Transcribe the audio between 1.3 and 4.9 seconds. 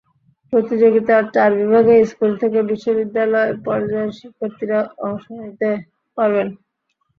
চার বিভাগে স্কুল থেকে বিশ্ববিদ্যালয় পর্যায়ের শিক্ষার্থীরা